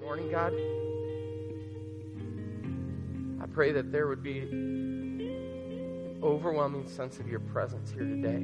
[0.00, 0.52] morning, God.
[3.42, 8.38] I pray that there would be an overwhelming sense of your presence here today,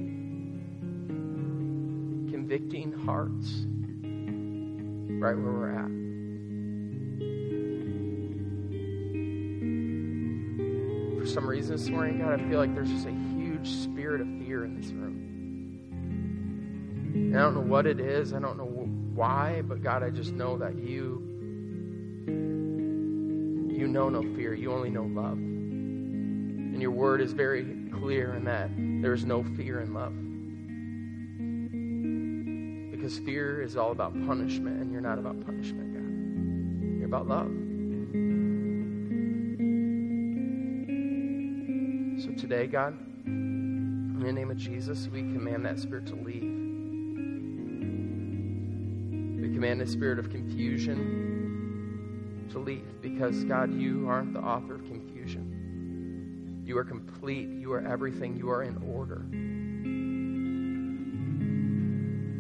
[2.31, 3.67] convicting hearts
[5.21, 5.91] right where we're at.
[11.21, 14.27] For some reason this morning, God, I feel like there's just a huge spirit of
[14.45, 15.19] fear in this room.
[17.15, 18.33] And I don't know what it is.
[18.33, 21.32] I don't know why, but God, I just know that you
[23.83, 24.55] you know no fear.
[24.55, 25.33] You only know love.
[25.33, 30.15] And your word is very clear in that there is no fear in love.
[32.93, 36.99] Because fear is all about punishment, and you're not about punishment, God.
[36.99, 37.51] You're about love.
[42.23, 46.45] So today, God, in the name of Jesus, we command that spirit to leave
[49.43, 51.32] We command the spirit of confusion
[52.53, 56.63] to leave because, God, you aren't the author of confusion.
[56.65, 57.49] You are complete.
[57.49, 58.37] You are everything.
[58.37, 59.27] You are in order.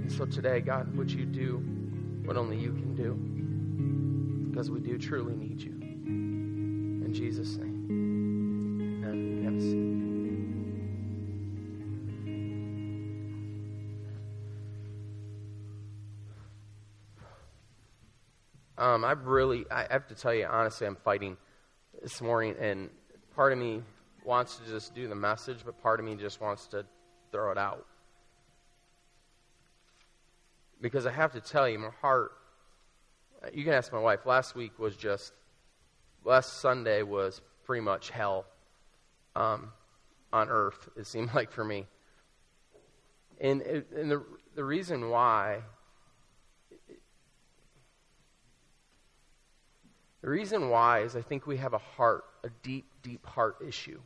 [0.03, 1.57] And so today, God, would you do
[2.25, 3.15] what only you can do?
[4.51, 5.73] Because we do truly need you.
[5.73, 7.72] In Jesus' name.
[18.93, 21.39] Um, I've really, I have to tell you, honestly, I'm fighting
[22.03, 22.91] this morning, and
[23.35, 23.81] part of me
[24.23, 26.85] wants to just do the message, but part of me just wants to
[27.31, 27.87] throw it out.
[30.83, 32.33] Because I have to tell you, my heart,
[33.55, 35.33] you can ask my wife, last week was just,
[36.23, 38.45] last Sunday was pretty much hell
[39.35, 39.73] um,
[40.35, 41.87] on earth, it seemed like for me.
[43.41, 44.23] And, and the,
[44.55, 45.63] the reason why
[50.23, 54.01] The reason why is I think we have a heart, a deep, deep heart issue.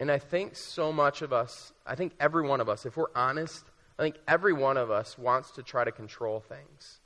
[0.00, 3.12] And I think so much of us, I think every one of us, if we're
[3.14, 3.64] honest,
[3.98, 7.00] I think every one of us wants to try to control things.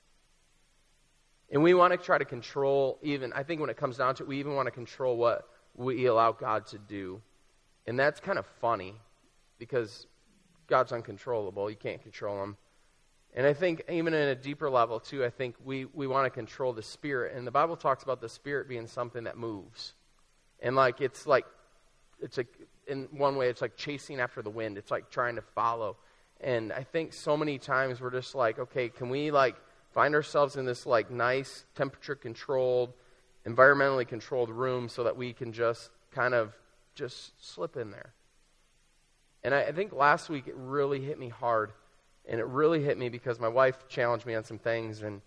[1.50, 4.22] And we want to try to control even, I think when it comes down to
[4.22, 7.20] it, we even want to control what we allow God to do.
[7.86, 8.94] And that's kind of funny
[9.58, 10.06] because
[10.66, 11.68] God's uncontrollable.
[11.68, 12.56] You can't control him.
[13.34, 16.30] And I think, even in a deeper level, too, I think we, we want to
[16.30, 17.34] control the spirit.
[17.34, 19.94] And the Bible talks about the spirit being something that moves.
[20.60, 21.46] And, like, it's like,
[22.20, 22.48] it's like,
[22.86, 24.76] in one way, it's like chasing after the wind.
[24.76, 25.96] It's like trying to follow.
[26.42, 29.56] And I think so many times we're just like, okay, can we, like,
[29.94, 32.92] find ourselves in this, like, nice, temperature controlled,
[33.46, 36.52] environmentally controlled room so that we can just kind of
[36.94, 38.12] just slip in there?
[39.42, 41.72] And I, I think last week it really hit me hard
[42.28, 45.20] and it really hit me because my wife challenged me on some things, and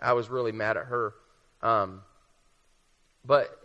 [0.00, 1.14] I was really mad at her.
[1.62, 2.02] Um,
[3.24, 3.60] but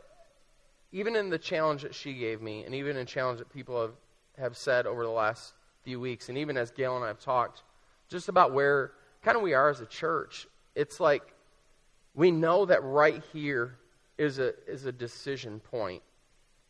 [0.91, 3.93] even in the challenge that she gave me, and even in challenge that people have,
[4.37, 5.53] have said over the last
[5.83, 7.63] few weeks, and even as Gail and I have talked,
[8.09, 8.91] just about where
[9.23, 11.33] kind of we are as a church, it's like
[12.13, 13.77] we know that right here
[14.17, 16.01] is a, is a decision point.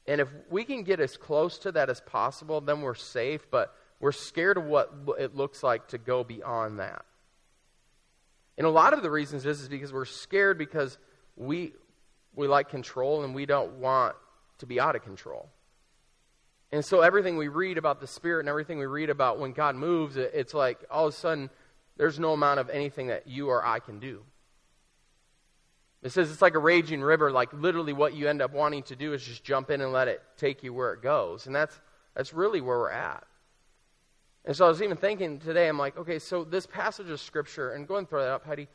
[0.08, 3.50] And if we can get as close to that as possible, then we're safe.
[3.50, 7.06] But we're scared of what it looks like to go beyond that.
[8.56, 11.00] And a lot of the reasons is, is because we're scared because
[11.36, 11.74] we,
[12.36, 14.16] we like control and we don't want
[14.60, 15.50] to be out of control.
[16.72, 19.76] And so everything we read about the Spirit and everything we read about when God
[19.76, 21.50] moves, it's like all of a sudden
[21.98, 24.22] there's no amount of anything that you or I can do.
[26.04, 28.96] It says it's like a raging river, like literally what you end up wanting to
[28.96, 31.48] do is just jump in and let it take you where it goes.
[31.48, 31.82] And that's,
[32.16, 33.26] that's really where we're at.
[34.46, 37.72] And so I was even thinking today, I'm like, okay, so this passage of Scripture,
[37.72, 38.68] and go and throw that up, Heidi,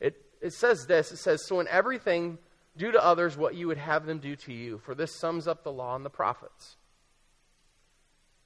[0.00, 2.38] it, it says this it says, So in everything,
[2.76, 5.64] do to others what you would have them do to you, for this sums up
[5.64, 6.76] the law and the prophets.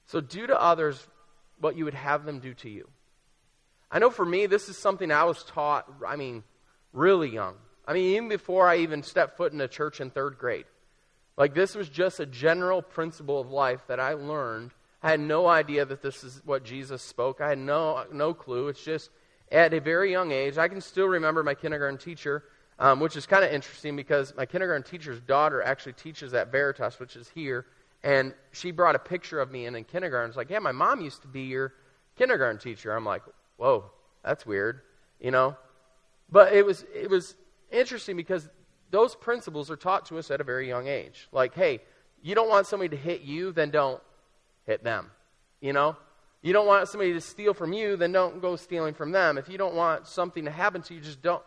[0.07, 1.07] So do to others
[1.59, 2.89] what you would have them do to you.
[3.89, 6.43] I know for me, this is something I was taught, I mean,
[6.91, 7.55] really young.
[7.87, 10.65] I mean, even before I even stepped foot in a church in third grade.
[11.37, 14.71] Like, this was just a general principle of life that I learned
[15.03, 17.41] I had no idea that this is what Jesus spoke.
[17.41, 18.69] I had no, no clue.
[18.69, 19.09] It's just
[19.51, 20.57] at a very young age.
[20.57, 22.45] I can still remember my kindergarten teacher,
[22.79, 26.99] um, which is kind of interesting because my kindergarten teacher's daughter actually teaches at Veritas,
[26.99, 27.65] which is here.
[28.01, 30.29] And she brought a picture of me in, in kindergarten.
[30.29, 31.73] It's like, yeah, my mom used to be your
[32.17, 32.95] kindergarten teacher.
[32.95, 33.23] I'm like,
[33.57, 33.83] whoa,
[34.23, 34.81] that's weird,
[35.19, 35.57] you know?
[36.31, 37.35] But it was, it was
[37.71, 38.47] interesting because
[38.89, 41.27] those principles are taught to us at a very young age.
[41.33, 41.81] Like, hey,
[42.21, 44.01] you don't want somebody to hit you, then don't
[44.65, 45.11] hit them.
[45.61, 45.95] You know?
[46.43, 49.37] you don't want somebody to steal from you, then don't go stealing from them.
[49.37, 51.41] If you don't want something to happen to you, just don't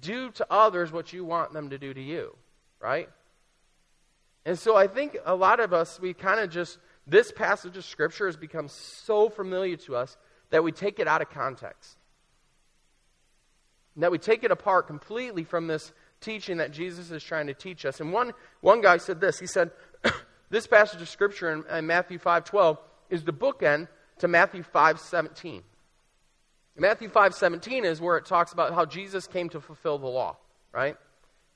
[0.00, 2.36] do to others what you want them to do to you,
[2.78, 3.08] right?
[4.46, 7.84] And so I think a lot of us, we kind of just, this passage of
[7.84, 10.16] Scripture has become so familiar to us
[10.50, 11.96] that we take it out of context.
[13.96, 17.84] That we take it apart completely from this teaching that Jesus is trying to teach
[17.84, 18.00] us.
[18.00, 19.40] And one, one guy said this.
[19.40, 19.72] He said,
[20.50, 23.88] this passage of Scripture in, in Matthew 5.12 is the bookend
[24.18, 25.62] to Matthew 5.17.
[26.76, 30.36] Matthew 5.17 is where it talks about how Jesus came to fulfill the law,
[30.72, 30.96] right?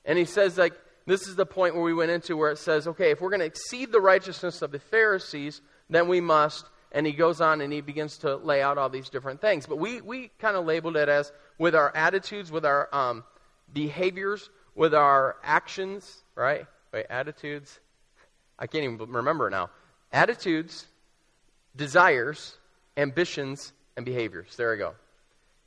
[0.05, 0.73] And he says, like,
[1.07, 3.39] this is the point where we went into where it says, okay, if we're going
[3.39, 6.65] to exceed the righteousness of the Pharisees, then we must.
[6.91, 9.65] And he goes on and he begins to lay out all these different things.
[9.65, 13.23] But we, we kind of labeled it as with our attitudes, with our um,
[13.73, 16.65] behaviors, with our actions, right?
[16.93, 17.79] Wait, attitudes.
[18.57, 19.69] I can't even remember now.
[20.11, 20.87] Attitudes,
[21.75, 22.57] desires,
[22.97, 24.55] ambitions, and behaviors.
[24.55, 24.93] There we go.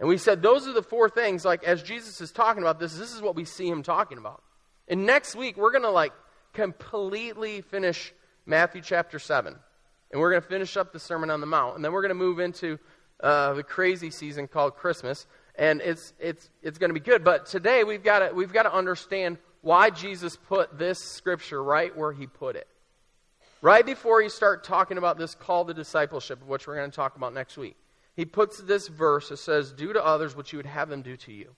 [0.00, 2.96] And we said those are the four things, like as Jesus is talking about this,
[2.96, 4.42] this is what we see him talking about.
[4.86, 6.12] And next week, we're going to like
[6.54, 8.12] completely finish
[8.46, 9.54] Matthew chapter 7.
[10.10, 11.76] And we're going to finish up the Sermon on the Mount.
[11.76, 12.78] And then we're going to move into
[13.20, 15.26] uh, the crazy season called Christmas.
[15.56, 17.24] And it's, it's, it's going to be good.
[17.24, 22.12] But today, we've got we've got to understand why Jesus put this scripture right where
[22.12, 22.68] he put it.
[23.60, 27.16] Right before he start talking about this call to discipleship, which we're going to talk
[27.16, 27.76] about next week,
[28.14, 29.30] he puts this verse.
[29.30, 31.54] that says, "Do to others what you would have them do to you."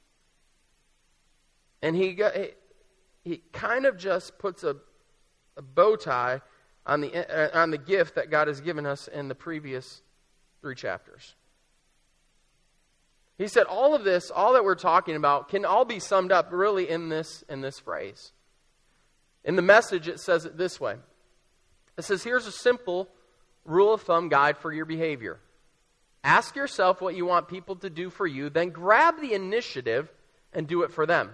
[1.83, 2.49] And he got, he,
[3.23, 4.77] he kind of just puts a,
[5.57, 6.41] a bow tie
[6.87, 10.03] on the uh, on the gift that God has given us in the previous
[10.63, 11.35] three chapters.
[13.37, 16.49] He said all of this, all that we're talking about, can all be summed up
[16.51, 18.33] really in this in this phrase.
[19.45, 20.97] In the message, it says it this way.
[21.99, 23.09] It says, here's a simple
[23.65, 25.39] rule of thumb guide for your behavior.
[26.23, 30.11] Ask yourself what you want people to do for you, then grab the initiative
[30.53, 31.31] and do it for them.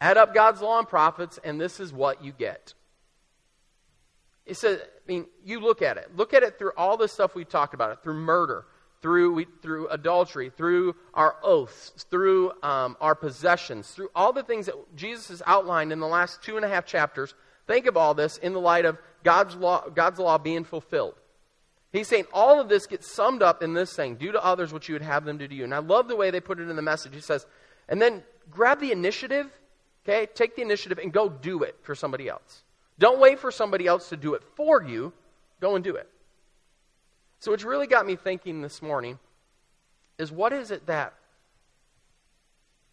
[0.00, 2.74] Add up God's law and prophets, and this is what you get.
[4.44, 6.14] It says, I mean, you look at it.
[6.16, 8.64] Look at it through all the stuff we talked about it, through murder,
[9.02, 14.66] through, we, through adultery, through our oaths, through um, our possessions, through all the things
[14.66, 17.34] that Jesus has outlined in the last two and a half chapters.
[17.66, 21.14] Think of all this in the light of God's law, God's law being fulfilled.
[21.92, 24.88] He's saying all of this gets summed up in this saying, do to others what
[24.88, 25.64] you would have them do to you.
[25.64, 27.14] And I love the way they put it in the message.
[27.14, 27.46] He says,
[27.88, 29.50] and then grab the initiative,
[30.04, 30.26] okay?
[30.26, 32.62] Take the initiative and go do it for somebody else.
[32.98, 35.12] Don't wait for somebody else to do it for you.
[35.60, 36.08] Go and do it.
[37.40, 39.18] So, what's really got me thinking this morning
[40.18, 41.14] is what is it that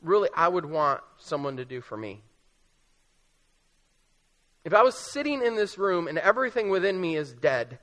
[0.02, 2.22] really I would want someone to do for me?
[4.66, 7.80] If I was sitting in this room and everything within me is dead,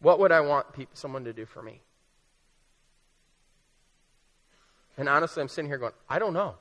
[0.00, 1.80] what would I want someone to do for me?
[4.98, 6.56] And honestly, I'm sitting here going, I don't know.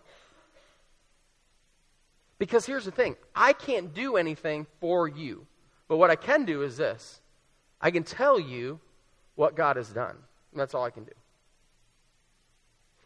[2.38, 5.48] Because here's the thing I can't do anything for you.
[5.88, 7.22] But what I can do is this
[7.82, 8.80] I can tell you
[9.36, 10.18] what God has done.
[10.52, 11.12] And that's all I can do.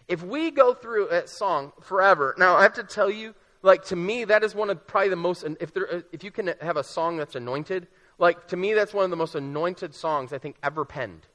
[0.08, 3.96] If we go through a song forever, now I have to tell you, like to
[3.96, 5.46] me, that is one of probably the most.
[5.60, 8.94] If there, uh, if you can have a song that's anointed, like to me, that's
[8.94, 11.26] one of the most anointed songs I think ever penned.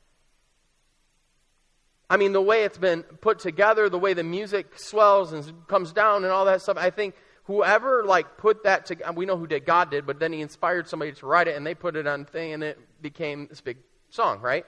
[2.09, 5.93] I mean, the way it's been put together, the way the music swells and comes
[5.93, 6.77] down, and all that stuff.
[6.79, 7.15] I think
[7.45, 9.65] whoever like put that together, uh, we know who did.
[9.67, 12.25] God did, but then He inspired somebody to write it, and they put it on
[12.25, 13.79] thing, and it became this big
[14.11, 14.65] song, right?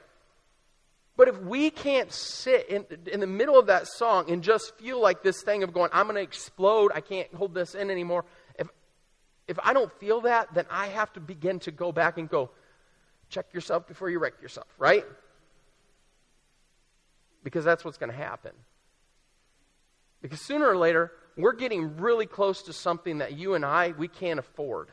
[1.16, 5.00] But if we can't sit in, in the middle of that song and just feel
[5.00, 8.26] like this thing of going, I'm going to explode, I can't hold this in anymore,
[8.58, 8.68] if,
[9.48, 12.50] if I don't feel that, then I have to begin to go back and go,
[13.30, 15.04] check yourself before you wreck yourself, right?
[17.42, 18.52] Because that's what's going to happen.
[20.20, 24.08] Because sooner or later, we're getting really close to something that you and I, we
[24.08, 24.90] can't afford.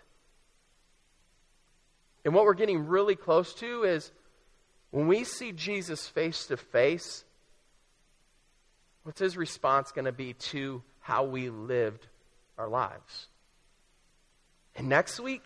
[2.23, 4.11] And what we're getting really close to is
[4.93, 7.23] when we see Jesus face to face,
[9.01, 12.05] what's his response going to be to how we lived
[12.59, 13.27] our lives?
[14.75, 15.43] And next week,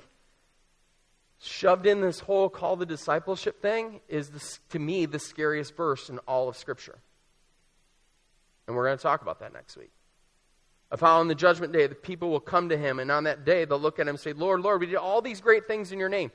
[1.40, 6.10] shoved in this whole call the discipleship thing is, this, to me, the scariest verse
[6.10, 6.98] in all of Scripture.
[8.68, 9.92] And we're going to talk about that next week.
[10.92, 13.46] Of how on the judgment day, the people will come to him, and on that
[13.46, 15.94] day, they'll look at him and say, Lord, Lord, we did all these great things
[15.94, 16.34] in your name.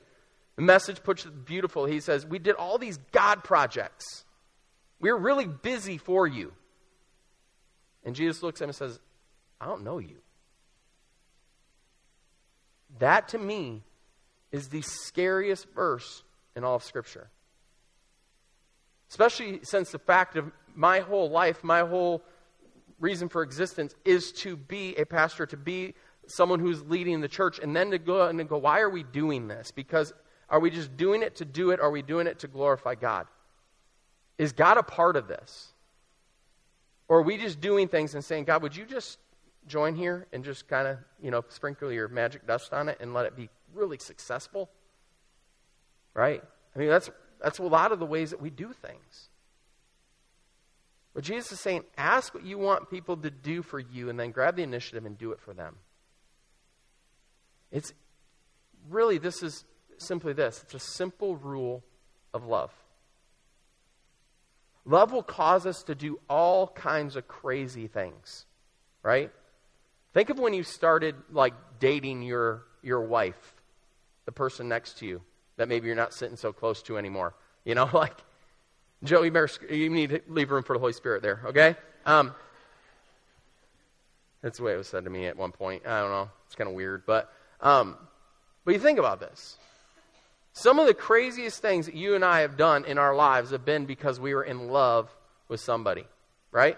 [0.55, 1.85] The message puts it beautiful.
[1.85, 4.25] He says, We did all these God projects.
[4.99, 6.53] We were really busy for you.
[8.03, 8.99] And Jesus looks at him and says,
[9.59, 10.17] I don't know you.
[12.99, 13.81] That to me
[14.51, 16.23] is the scariest verse
[16.55, 17.29] in all of Scripture.
[19.09, 22.23] Especially since the fact of my whole life, my whole
[22.99, 25.93] reason for existence is to be a pastor, to be
[26.27, 29.47] someone who's leading the church, and then to go and go, why are we doing
[29.47, 29.71] this?
[29.71, 30.13] Because
[30.53, 31.79] are we just doing it to do it?
[31.79, 33.25] Are we doing it to glorify God?
[34.37, 35.73] Is God a part of this?
[37.07, 39.17] Or are we just doing things and saying, God, would you just
[39.65, 43.15] join here and just kind of, you know, sprinkle your magic dust on it and
[43.15, 44.69] let it be really successful?
[46.13, 46.43] Right?
[46.75, 47.09] I mean, that's,
[47.41, 49.29] that's a lot of the ways that we do things.
[51.15, 54.29] But Jesus is saying, ask what you want people to do for you and then
[54.29, 55.77] grab the initiative and do it for them.
[57.71, 57.91] It's
[58.87, 59.65] really, this is
[60.03, 61.83] simply this it's a simple rule
[62.33, 62.71] of love.
[64.85, 68.45] Love will cause us to do all kinds of crazy things,
[69.01, 69.31] right?
[70.13, 73.53] Think of when you started like dating your your wife,
[74.25, 75.21] the person next to you
[75.57, 77.33] that maybe you're not sitting so close to anymore.
[77.63, 78.17] You know, like
[79.03, 81.75] Joe, you you need to leave room for the Holy Spirit there, okay?
[82.05, 82.33] Um,
[84.41, 85.83] that's the way it was said to me at one point.
[85.85, 86.29] I don't know.
[86.45, 87.31] It's kind of weird, but
[87.61, 87.97] um,
[88.65, 89.57] but you think about this.
[90.53, 93.65] Some of the craziest things that you and I have done in our lives have
[93.65, 95.09] been because we were in love
[95.47, 96.05] with somebody,
[96.51, 96.77] right?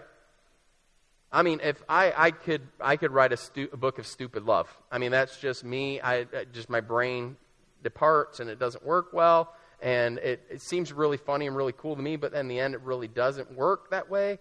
[1.29, 4.45] I mean, if I, I could, I could write a, stu- a book of stupid
[4.45, 4.73] love.
[4.89, 5.99] I mean, that's just me.
[5.99, 7.35] I, just my brain
[7.83, 11.97] departs and it doesn't work well, and it, it seems really funny and really cool
[11.97, 12.15] to me.
[12.15, 14.39] But in the end, it really doesn't work that way.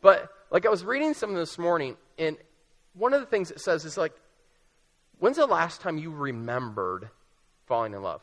[0.00, 2.36] But like I was reading something this morning, and
[2.94, 4.12] one of the things it says is like,
[5.18, 7.10] when's the last time you remembered
[7.66, 8.22] falling in love?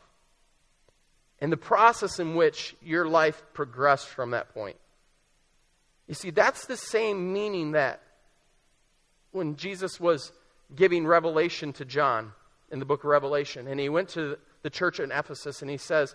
[1.40, 4.76] And the process in which your life progressed from that point.
[6.06, 8.02] You see, that's the same meaning that
[9.32, 10.32] when Jesus was
[10.74, 12.32] giving revelation to John
[12.70, 15.76] in the book of Revelation, and he went to the church in Ephesus and he
[15.76, 16.14] says,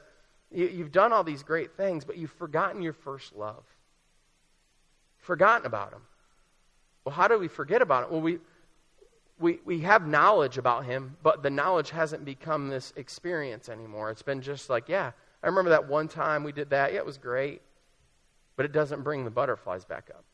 [0.52, 3.64] You've done all these great things, but you've forgotten your first love.
[5.18, 6.02] Forgotten about him.
[7.06, 8.12] Well, how do we forget about it?
[8.12, 8.40] Well, we,
[9.40, 14.12] we, we have knowledge about him, but the knowledge hasn't become this experience anymore.
[14.12, 16.92] It's been just like, yeah, I remember that one time we did that.
[16.92, 17.62] Yeah, it was great.
[18.58, 20.26] But it doesn't bring the butterflies back up.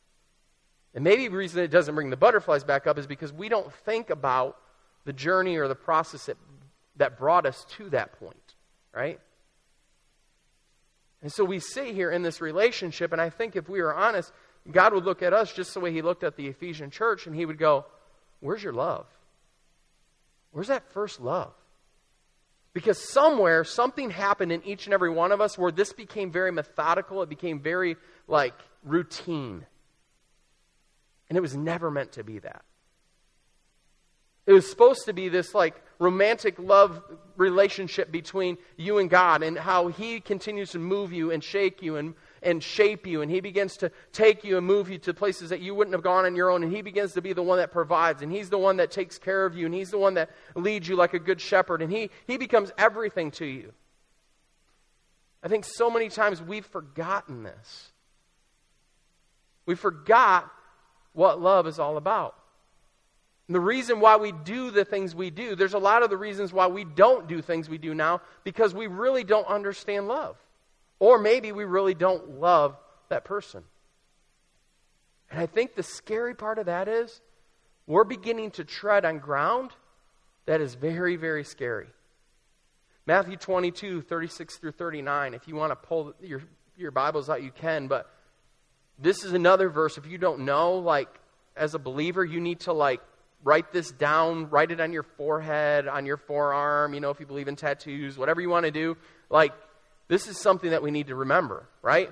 [0.95, 3.71] And maybe the reason it doesn't bring the butterflies back up is because we don't
[3.71, 4.57] think about
[5.03, 6.37] the journey or the process that,
[6.95, 8.55] that brought us to that point,
[8.93, 9.19] right?
[11.21, 14.31] And so we sit here in this relationship, and I think if we are honest,
[14.71, 17.35] God would look at us just the way He looked at the Ephesian church, and
[17.35, 17.85] He would go,
[18.39, 19.05] Where's your love?
[20.51, 21.53] Where's that first love?
[22.73, 26.51] Because somewhere, something happened in each and every one of us where this became very
[26.51, 27.21] methodical.
[27.21, 27.95] It became very,
[28.27, 29.65] like, routine.
[31.29, 32.63] And it was never meant to be that.
[34.45, 37.01] It was supposed to be this, like, romantic love
[37.37, 41.95] relationship between you and God and how He continues to move you and shake you
[41.95, 45.49] and and shape you, and He begins to take you and move you to places
[45.49, 47.57] that you wouldn't have gone on your own, and He begins to be the one
[47.57, 50.15] that provides, and He's the one that takes care of you, and He's the one
[50.15, 53.73] that leads you like a good shepherd, and He, he becomes everything to you.
[55.43, 57.91] I think so many times we've forgotten this.
[59.65, 60.51] We forgot
[61.13, 62.35] what love is all about.
[63.47, 66.17] And the reason why we do the things we do, there's a lot of the
[66.17, 70.35] reasons why we don't do things we do now because we really don't understand love.
[71.05, 72.75] Or maybe we really don't love
[73.09, 73.61] that person.
[75.29, 77.21] And I think the scary part of that is
[77.85, 79.69] we're beginning to tread on ground
[80.47, 81.85] that is very, very scary.
[83.05, 85.35] Matthew 22, 36 through 39.
[85.35, 86.41] If you want to pull your,
[86.75, 87.87] your Bibles out, you can.
[87.87, 88.09] But
[88.97, 89.99] this is another verse.
[89.99, 91.19] If you don't know, like,
[91.55, 93.01] as a believer, you need to, like,
[93.43, 97.27] write this down, write it on your forehead, on your forearm, you know, if you
[97.27, 98.97] believe in tattoos, whatever you want to do.
[99.29, 99.53] Like,
[100.07, 102.11] this is something that we need to remember, right?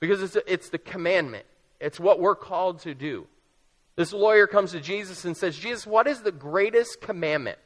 [0.00, 1.46] Because it's, it's the commandment,
[1.80, 3.26] it's what we're called to do.
[3.96, 7.58] This lawyer comes to Jesus and says, Jesus, what is the greatest commandment?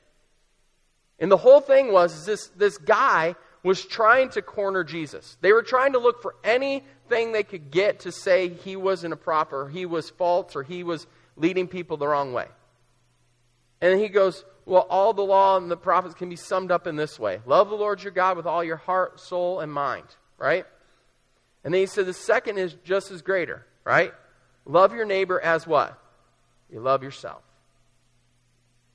[1.18, 5.36] And the whole thing was this, this guy was trying to corner Jesus.
[5.40, 9.16] They were trying to look for anything they could get to say he wasn't a
[9.16, 12.46] prophet, or he was false, or he was leading people the wrong way.
[13.80, 16.96] And he goes, well, all the law and the prophets can be summed up in
[16.96, 20.06] this way Love the Lord your God with all your heart, soul, and mind,
[20.36, 20.66] right?
[21.64, 24.12] And then he said the second is just as greater, right?
[24.64, 25.98] Love your neighbor as what?
[26.70, 27.42] You love yourself.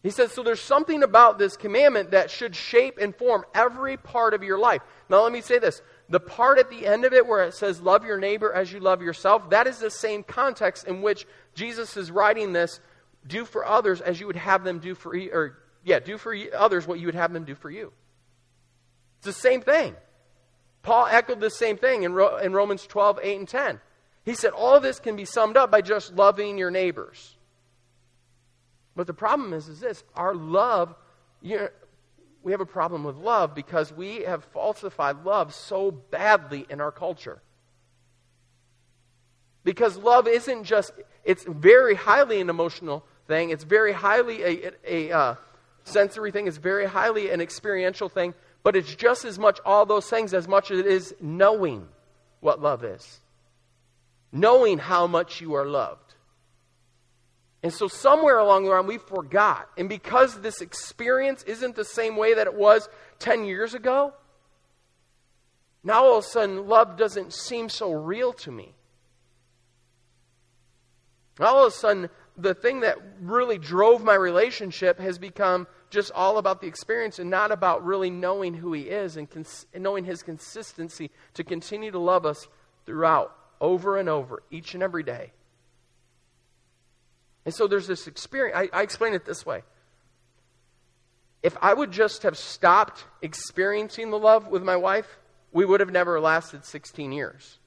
[0.03, 4.33] He says, so there's something about this commandment that should shape and form every part
[4.33, 4.81] of your life.
[5.09, 5.81] Now, let me say this.
[6.09, 8.81] The part at the end of it where it says, love your neighbor as you
[8.81, 11.25] love yourself, that is the same context in which
[11.55, 12.81] Jesus is writing this
[13.25, 16.87] do for others as you would have them do for, or yeah, do for others
[16.87, 17.91] what you would have them do for you.
[19.17, 19.95] It's the same thing.
[20.81, 23.79] Paul echoed the same thing in, Ro- in Romans 12, 8, and 10.
[24.25, 27.35] He said, All this can be summed up by just loving your neighbors.
[28.95, 30.93] But the problem is, is this our love,
[31.41, 31.69] you know,
[32.43, 36.91] we have a problem with love because we have falsified love so badly in our
[36.91, 37.41] culture.
[39.63, 40.91] Because love isn't just,
[41.23, 45.35] it's very highly an emotional thing, it's very highly a, a, uh,
[45.83, 50.09] sensory thing, it's very highly an experiential thing, but it's just as much all those
[50.09, 51.87] things as much as it is knowing
[52.39, 53.19] what love is.
[54.31, 56.15] Knowing how much you are loved.
[57.61, 59.69] And so, somewhere along the line, we forgot.
[59.77, 64.13] And because this experience isn't the same way that it was 10 years ago,
[65.83, 68.73] now all of a sudden, love doesn't seem so real to me.
[71.39, 76.37] All of a sudden, the thing that really drove my relationship has become just all
[76.37, 80.05] about the experience and not about really knowing who He is and, cons- and knowing
[80.05, 82.47] His consistency to continue to love us
[82.85, 85.31] throughout, over and over, each and every day.
[87.45, 88.57] And so there's this experience.
[88.57, 89.63] I, I explain it this way.
[91.43, 95.19] If I would just have stopped experiencing the love with my wife,
[95.51, 97.59] we would have never lasted 16 years.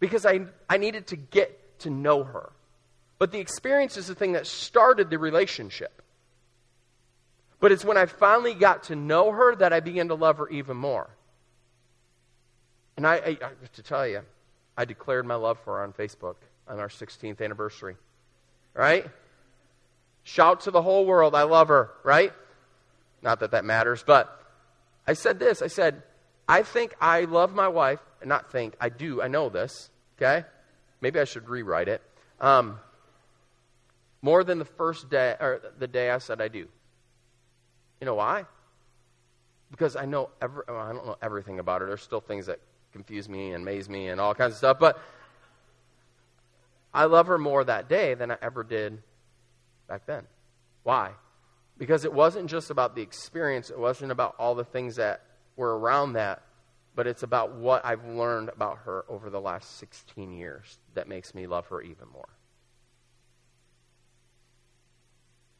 [0.00, 2.50] Because I, I needed to get to know her.
[3.20, 6.02] But the experience is the thing that started the relationship.
[7.60, 10.48] But it's when I finally got to know her that I began to love her
[10.48, 11.08] even more.
[12.96, 14.22] And I, I, I to tell you,
[14.76, 16.34] I declared my love for her on Facebook
[16.66, 17.94] on our 16th anniversary
[18.74, 19.06] right?
[20.22, 22.32] Shout to the whole world, I love her, right?
[23.22, 24.40] Not that that matters, but
[25.06, 25.62] I said this.
[25.62, 26.02] I said,
[26.48, 30.46] I think I love my wife, and not think, I do, I know this, okay?
[31.00, 32.02] Maybe I should rewrite it.
[32.40, 32.78] Um,
[34.22, 36.68] more than the first day, or the day I said I do.
[38.00, 38.44] You know why?
[39.70, 41.86] Because I know every, well, I don't know everything about her.
[41.86, 42.60] There's still things that
[42.92, 45.00] confuse me and amaze me and all kinds of stuff, but
[46.92, 49.02] I love her more that day than I ever did
[49.88, 50.24] back then.
[50.82, 51.12] Why?
[51.78, 55.22] Because it wasn't just about the experience, it wasn't about all the things that
[55.56, 56.42] were around that,
[56.94, 61.34] but it's about what I've learned about her over the last 16 years that makes
[61.34, 62.28] me love her even more.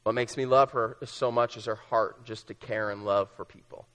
[0.03, 3.29] What makes me love her so much is her heart just to care and love
[3.37, 3.87] for people.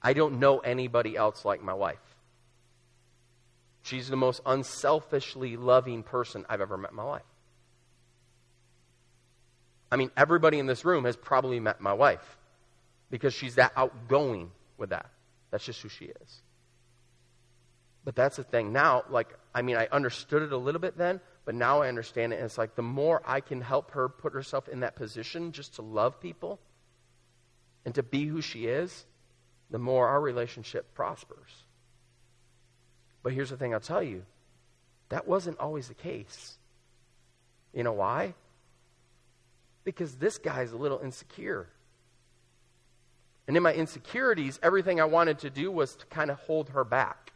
[0.00, 1.98] I don't know anybody else like my wife.
[3.82, 7.22] She's the most unselfishly loving person I've ever met in my life.
[9.90, 12.38] I mean, everybody in this room has probably met my wife
[13.10, 15.06] because she's that outgoing with that.
[15.50, 16.42] That's just who she is.
[18.04, 18.72] But that's the thing.
[18.72, 22.32] Now, like, I mean, I understood it a little bit then, but now I understand
[22.32, 22.36] it.
[22.36, 25.74] And it's like the more I can help her put herself in that position just
[25.76, 26.60] to love people
[27.84, 29.06] and to be who she is,
[29.70, 31.64] the more our relationship prospers.
[33.22, 34.24] But here's the thing I'll tell you
[35.08, 36.56] that wasn't always the case.
[37.74, 38.34] You know why?
[39.84, 41.68] Because this guy's a little insecure.
[43.48, 46.84] And in my insecurities, everything I wanted to do was to kind of hold her
[46.84, 47.32] back.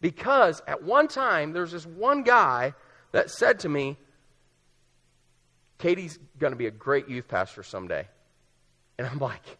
[0.00, 2.74] Because at one time, there's this one guy
[3.16, 3.96] that said to me,
[5.78, 8.06] Katie's going to be a great youth pastor someday.
[8.98, 9.56] And I'm like,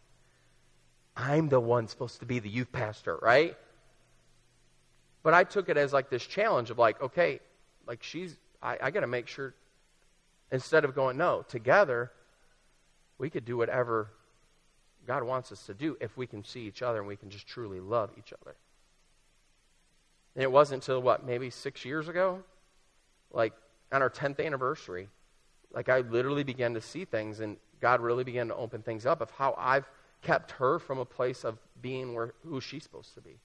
[1.16, 3.56] I'm the one supposed to be the youth pastor, right?
[5.22, 7.40] But I took it as like this challenge of like, okay,
[7.86, 9.54] like she's, I, I got to make sure,
[10.52, 12.12] instead of going, no, together,
[13.16, 14.10] we could do whatever
[15.06, 17.46] God wants us to do if we can see each other and we can just
[17.46, 18.54] truly love each other.
[20.34, 22.42] And it wasn't until, what, maybe six years ago?
[23.32, 23.52] Like
[23.92, 25.08] on our 10th anniversary,
[25.72, 29.20] like I literally began to see things and God really began to open things up
[29.20, 29.88] of how I've
[30.22, 33.38] kept her from a place of being where, who she's supposed to be.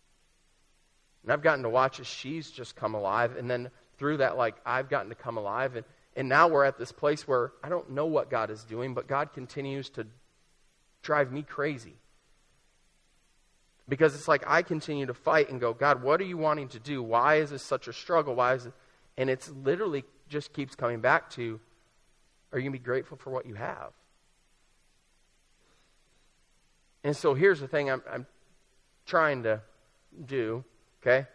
[1.24, 3.36] And I've gotten to watch as she's just come alive.
[3.38, 5.76] And then through that, like, I've gotten to come alive.
[5.76, 8.94] And, and now we're at this place where I don't know what God is doing,
[8.94, 10.08] but God continues to
[11.04, 11.94] drive me crazy.
[13.88, 16.80] Because it's like I continue to fight and go, God, what are you wanting to
[16.80, 17.04] do?
[17.04, 18.36] Why is this such a struggle?
[18.36, 18.74] Why is it?
[19.22, 21.60] And it's literally just keeps coming back to,
[22.52, 23.94] are you going to be grateful for what you have?
[27.04, 28.26] And so here's the thing I'm, I'm
[29.06, 29.62] trying to
[30.26, 30.66] do
[31.02, 31.26] Okay?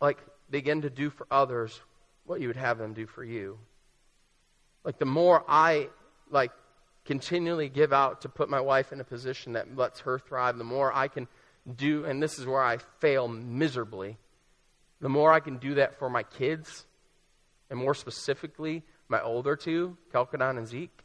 [0.00, 0.18] Like,
[0.50, 1.80] begin to do for others
[2.24, 3.58] what you would have them do for you.
[4.84, 5.88] Like, the more I,
[6.30, 6.52] like,
[7.04, 10.64] continually give out to put my wife in a position that lets her thrive, the
[10.64, 11.28] more I can
[11.76, 14.16] do, and this is where I fail miserably,
[15.00, 16.86] the more I can do that for my kids,
[17.70, 21.04] and more specifically, my older two, Kelkadon and Zeke,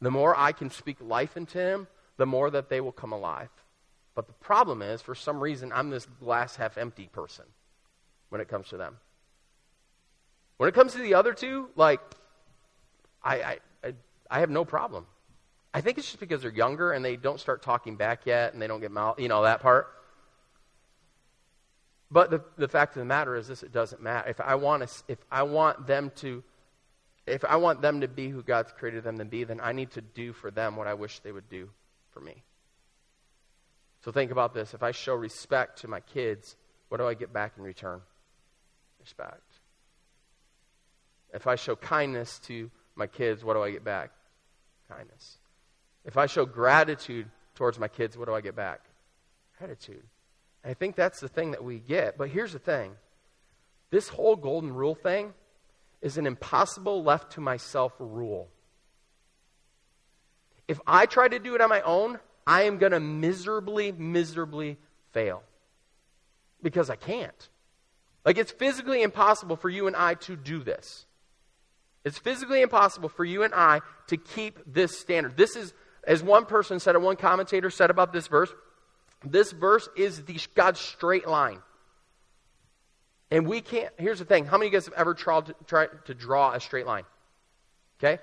[0.00, 3.50] the more I can speak life into them, the more that they will come alive.
[4.14, 7.44] But the problem is, for some reason, I'm this glass half empty person
[8.30, 8.96] when it comes to them.
[10.56, 12.00] When it comes to the other two, like,
[13.22, 13.94] I, I, I,
[14.30, 15.06] I have no problem.
[15.74, 18.62] I think it's just because they're younger and they don't start talking back yet and
[18.62, 19.88] they don't get mouth, you know, that part.
[22.10, 24.28] But the, the fact of the matter is this it doesn't matter.
[24.28, 26.42] If I want to, if I want them to
[27.26, 29.90] if I want them to be who God's created them to be, then I need
[29.92, 31.68] to do for them what I wish they would do
[32.12, 32.44] for me.
[34.04, 34.74] So think about this.
[34.74, 36.56] If I show respect to my kids,
[36.88, 38.00] what do I get back in return?
[39.00, 39.42] Respect.
[41.34, 44.12] If I show kindness to my kids, what do I get back?
[44.88, 45.38] Kindness.
[46.04, 48.80] If I show gratitude towards my kids, what do I get back?
[49.58, 50.04] Gratitude.
[50.64, 52.18] I think that's the thing that we get.
[52.18, 52.96] But here's the thing
[53.90, 55.32] this whole golden rule thing
[56.02, 58.48] is an impossible left to myself rule.
[60.68, 64.78] If I try to do it on my own, I am going to miserably, miserably
[65.12, 65.42] fail.
[66.62, 67.48] Because I can't.
[68.24, 71.06] Like, it's physically impossible for you and I to do this.
[72.04, 75.36] It's physically impossible for you and I to keep this standard.
[75.36, 78.52] This is, as one person said, or one commentator said about this verse,
[79.32, 81.58] this verse is the God's straight line.
[83.30, 84.44] And we can't, here's the thing.
[84.44, 87.04] How many of you guys have ever tried to, tried to draw a straight line?
[87.98, 88.20] Okay?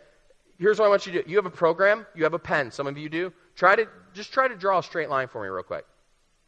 [0.57, 1.29] Here's what I want you to do.
[1.29, 2.71] You have a program, you have a pen.
[2.71, 3.33] Some of you do.
[3.55, 5.85] Try to, just try to draw a straight line for me real quick.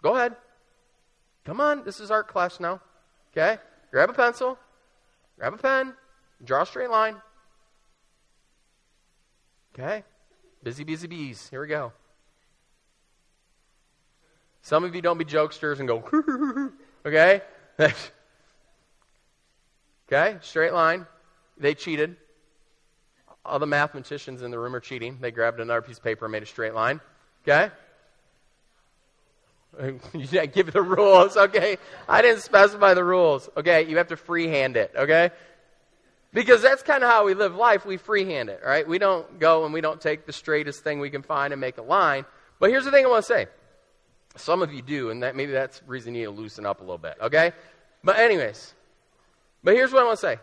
[0.01, 0.35] Go ahead.
[1.43, 2.81] Come on, this is art class now.
[3.31, 3.57] Okay?
[3.91, 4.57] Grab a pencil,
[5.37, 5.93] grab a pen,
[6.43, 7.15] draw a straight line.
[9.73, 10.03] Okay?
[10.63, 11.47] Busy, busy bees.
[11.49, 11.91] Here we go.
[14.65, 16.03] Some of you don't be jokesters and go,
[17.05, 17.41] okay?
[20.07, 21.07] Okay, straight line.
[21.57, 22.15] They cheated.
[23.43, 25.17] All the mathematicians in the room are cheating.
[25.19, 27.01] They grabbed another piece of paper and made a straight line.
[27.43, 27.71] Okay?
[30.13, 31.77] You didn't give the rules, okay?
[32.07, 33.49] I didn't specify the rules.
[33.57, 35.31] Okay, you have to freehand it, okay?
[36.33, 37.83] Because that's kind of how we live life.
[37.83, 38.87] We freehand it, right?
[38.87, 41.79] We don't go and we don't take the straightest thing we can find and make
[41.79, 42.25] a line.
[42.59, 43.47] But here's the thing I want to say.
[44.37, 46.79] Some of you do, and that maybe that's the reason you need to loosen up
[46.79, 47.53] a little bit, okay?
[48.03, 48.73] But anyways,
[49.63, 50.39] but here's what I want to say.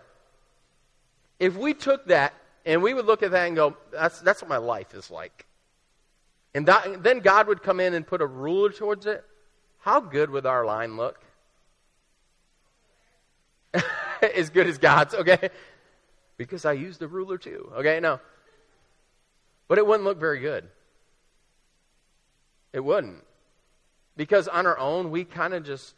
[1.39, 4.49] If we took that and we would look at that and go, that's, that's what
[4.49, 5.47] my life is like.
[6.55, 9.25] And that, then God would come in and put a ruler towards it.
[9.81, 11.21] How good would our line look?
[14.35, 15.51] as good as God's, okay?
[16.37, 18.01] Because I used the ruler too, okay?
[18.01, 18.21] No.
[19.69, 20.69] But it wouldn't look very good.
[22.73, 23.25] It wouldn't.
[24.17, 25.95] Because on our own, we kind of just,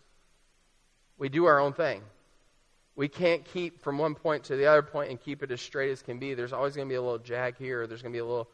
[1.18, 2.02] we do our own thing
[2.96, 5.90] we can't keep from one point to the other point and keep it as straight
[5.90, 6.34] as can be.
[6.34, 8.48] There's always going to be a little jag here, there's going to be a little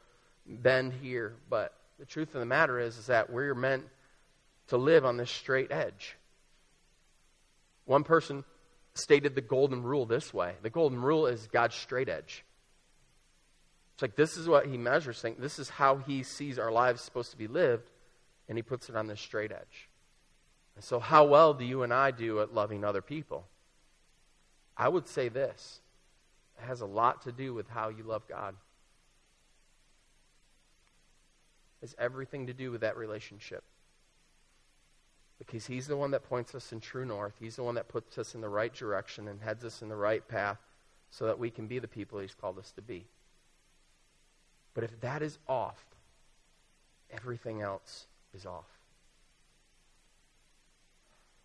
[0.46, 1.34] bend here.
[1.48, 3.84] But the truth of the matter is, is that we're meant
[4.68, 6.16] to live on this straight edge.
[7.84, 8.44] One person
[8.94, 12.44] stated the golden rule this way the golden rule is God's straight edge.
[13.94, 15.36] It's like this is what he measures things.
[15.38, 17.90] This is how he sees our lives supposed to be lived,
[18.50, 19.88] and he puts it on this straight edge.
[20.74, 23.46] And so, how well do you and I do at loving other people?
[24.76, 25.80] I would say this
[26.58, 28.56] it has a lot to do with how you love God.
[31.80, 33.62] It has everything to do with that relationship.
[35.38, 37.34] Because He's the one that points us in true north.
[37.38, 39.96] He's the one that puts us in the right direction and heads us in the
[39.96, 40.58] right path
[41.12, 43.06] so that we can be the people He's called us to be.
[44.74, 45.84] But if that is off,
[47.12, 48.66] everything else is off.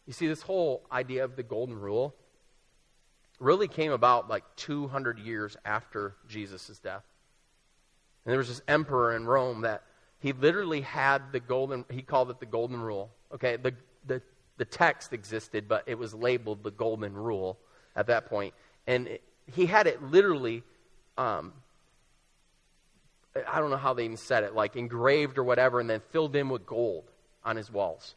[0.05, 2.15] You see, this whole idea of the golden rule
[3.39, 7.03] really came about like 200 years after Jesus' death.
[8.23, 9.83] And there was this emperor in Rome that
[10.19, 13.11] he literally had the golden, he called it the golden rule.
[13.33, 13.73] Okay, the,
[14.05, 14.21] the,
[14.57, 17.59] the text existed, but it was labeled the golden rule
[17.95, 18.53] at that point.
[18.87, 20.63] And it, he had it literally,
[21.17, 21.53] um,
[23.35, 26.35] I don't know how they even said it, like engraved or whatever, and then filled
[26.35, 27.11] in with gold
[27.43, 28.15] on his walls.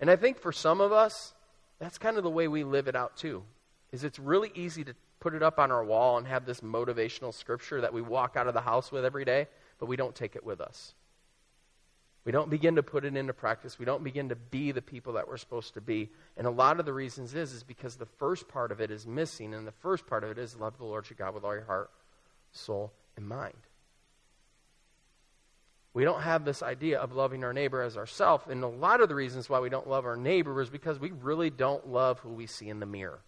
[0.00, 1.34] And I think for some of us,
[1.78, 3.44] that's kind of the way we live it out too
[3.92, 7.32] is it's really easy to put it up on our wall and have this motivational
[7.32, 10.36] scripture that we walk out of the house with every day, but we don't take
[10.36, 10.94] it with us.
[12.24, 13.78] We don't begin to put it into practice.
[13.78, 16.10] We don't begin to be the people that we're supposed to be.
[16.36, 19.06] And a lot of the reasons is is because the first part of it is
[19.06, 21.54] missing, and the first part of it is love the Lord your God with all
[21.54, 21.90] your heart,
[22.52, 23.56] soul, and mind.
[25.98, 29.08] We don't have this idea of loving our neighbor as ourselves, and a lot of
[29.08, 32.28] the reasons why we don't love our neighbor is because we really don't love who
[32.28, 33.18] we see in the mirror.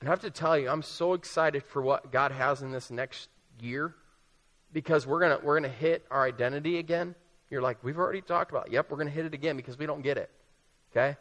[0.00, 2.90] And I have to tell you, I'm so excited for what God has in this
[2.90, 3.28] next
[3.60, 3.94] year
[4.72, 7.14] because we're going we're gonna hit our identity again.
[7.50, 8.72] You're like, we've already talked about it.
[8.72, 10.30] Yep, we're going to hit it again because we don't get it.
[10.92, 11.18] Okay?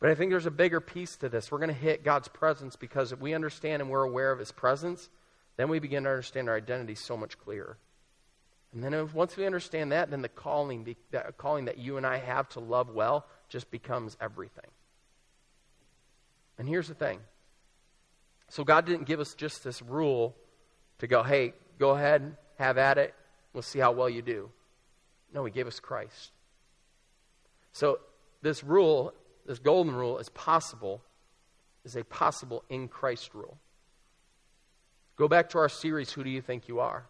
[0.00, 1.52] But I think there's a bigger piece to this.
[1.52, 4.50] We're going to hit God's presence because if we understand and we're aware of His
[4.50, 5.10] presence,
[5.56, 7.78] then we begin to understand our identity so much clearer.
[8.74, 12.04] And then if, once we understand that, then the calling, that calling that you and
[12.04, 14.66] I have to love well just becomes everything.
[16.58, 17.20] And here's the thing.
[18.48, 20.34] So God didn't give us just this rule
[20.98, 23.14] to go, hey, go ahead, have at it.
[23.52, 24.50] We'll see how well you do.
[25.32, 26.32] No, He gave us Christ.
[27.72, 28.00] So
[28.42, 29.12] this rule,
[29.46, 31.00] this golden rule, is possible,
[31.84, 33.56] is a possible in Christ rule.
[35.16, 37.06] Go back to our series, Who Do You Think You Are?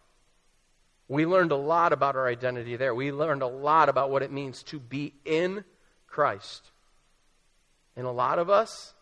[1.07, 2.95] We learned a lot about our identity there.
[2.95, 5.63] We learned a lot about what it means to be in
[6.07, 6.71] Christ.
[7.95, 8.93] And a lot of us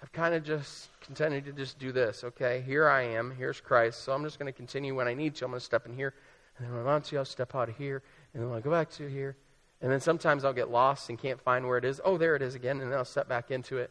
[0.00, 2.22] have kind of just continued to just do this.
[2.22, 3.34] Okay, here I am.
[3.36, 4.04] Here's Christ.
[4.04, 5.44] So I'm just going to continue when I need to.
[5.44, 6.14] I'm going to step in here.
[6.56, 8.02] And then when I want to, I'll step out of here.
[8.32, 9.36] And then when I go back to here.
[9.80, 12.00] And then sometimes I'll get lost and can't find where it is.
[12.04, 12.80] Oh, there it is again.
[12.80, 13.90] And then I'll step back into it.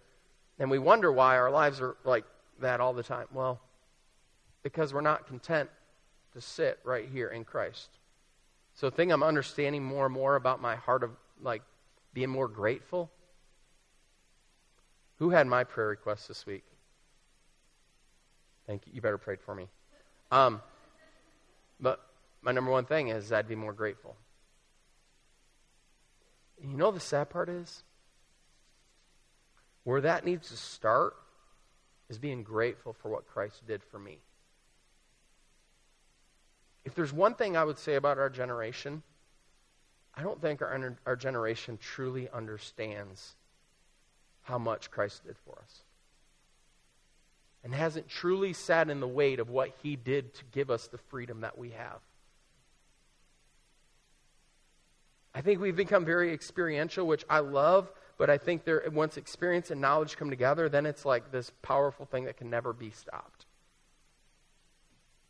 [0.59, 2.25] And we wonder why our lives are like
[2.59, 3.27] that all the time.
[3.33, 3.59] Well,
[4.63, 5.69] because we're not content
[6.37, 7.89] to sit right here in Christ.
[8.75, 11.09] So the thing I'm understanding more and more about my heart of
[11.41, 11.63] like
[12.13, 13.09] being more grateful.
[15.17, 16.63] Who had my prayer request this week?
[18.67, 18.93] Thank you.
[18.93, 19.67] You better pray for me.
[20.31, 20.61] Um,
[21.79, 21.99] but
[22.43, 24.15] my number one thing is I'd be more grateful.
[26.61, 27.81] And you know the sad part is?
[29.85, 31.15] Where that needs to start
[32.09, 34.19] is being grateful for what Christ did for me.
[36.87, 39.03] If there's one thing I would say about our generation,
[40.15, 43.35] I don't think our, our generation truly understands
[44.43, 45.81] how much Christ did for us.
[47.61, 50.97] And hasn't truly sat in the weight of what he did to give us the
[50.97, 51.99] freedom that we have.
[55.35, 59.71] I think we've become very experiential, which I love, but I think there, once experience
[59.71, 63.36] and knowledge come together, then it's like this powerful thing that can never be stopped.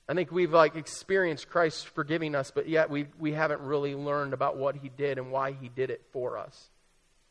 [0.10, 4.34] I think we've like experienced Christ forgiving us, but yet we, we haven't really learned
[4.34, 6.70] about what he did and why he did it for us.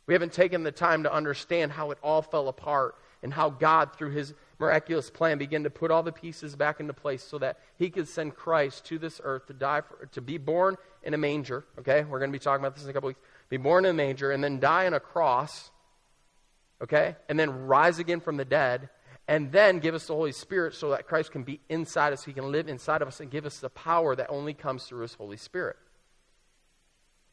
[0.07, 3.97] We haven't taken the time to understand how it all fell apart and how God,
[3.97, 7.59] through his miraculous plan, began to put all the pieces back into place so that
[7.77, 11.19] he could send Christ to this earth to die, for, to be born in a
[11.19, 11.65] manger.
[11.79, 12.05] Okay?
[12.05, 13.21] We're going to be talking about this in a couple weeks.
[13.49, 15.71] Be born in a manger and then die on a cross.
[16.83, 17.17] Okay?
[17.29, 18.91] And then rise again from the dead
[19.29, 22.33] and then give us the Holy Spirit so that Christ can be inside us, He
[22.33, 25.15] can live inside of us and give us the power that only comes through His
[25.15, 25.77] Holy Spirit.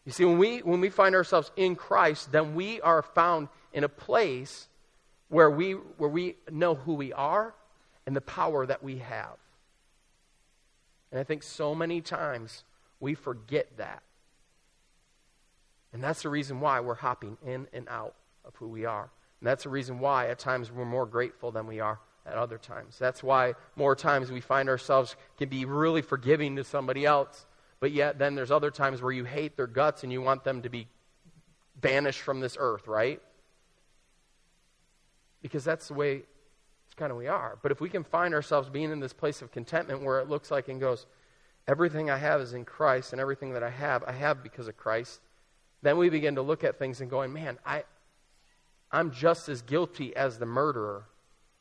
[0.05, 3.83] You see, when we, when we find ourselves in Christ, then we are found in
[3.83, 4.67] a place
[5.29, 7.53] where we, where we know who we are
[8.05, 9.37] and the power that we have.
[11.11, 12.63] And I think so many times
[12.99, 14.03] we forget that.
[15.93, 19.09] And that's the reason why we're hopping in and out of who we are.
[19.43, 22.57] And that's the reason why at times we're more grateful than we are at other
[22.57, 22.97] times.
[22.97, 27.45] That's why more times we find ourselves can be really forgiving to somebody else,
[27.81, 30.61] but yet then there's other times where you hate their guts and you want them
[30.61, 30.87] to be
[31.75, 33.21] banished from this earth, right?
[35.41, 36.21] Because that's the way
[36.85, 37.57] it's kind of we are.
[37.61, 40.51] But if we can find ourselves being in this place of contentment where it looks
[40.51, 41.05] like and goes,
[41.67, 44.77] everything I have is in Christ and everything that I have, I have because of
[44.77, 45.19] Christ,
[45.81, 47.83] then we begin to look at things and going, man, I,
[48.93, 51.05] I'm just as guilty as the murderer,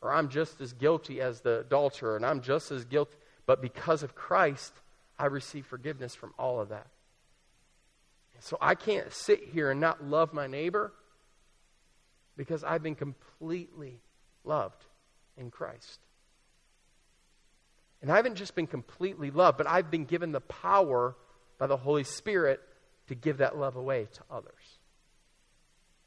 [0.02, 3.16] or I'm just as guilty as the adulterer, and I'm just as guilty.
[3.46, 4.74] But because of Christ,
[5.18, 6.86] I receive forgiveness from all of that.
[8.38, 10.92] So I can't sit here and not love my neighbor
[12.36, 14.00] because I've been completely
[14.44, 14.84] loved
[15.36, 16.00] in Christ.
[18.02, 21.14] And I haven't just been completely loved, but I've been given the power
[21.56, 22.60] by the Holy Spirit
[23.06, 24.78] to give that love away to others.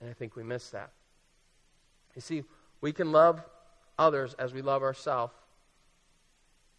[0.02, 0.92] And I think we miss that.
[2.16, 2.44] You see,
[2.82, 3.42] we can love
[3.98, 5.34] others as we love ourselves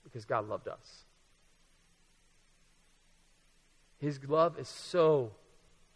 [0.04, 1.04] because God loved us.
[3.98, 5.32] His love is so,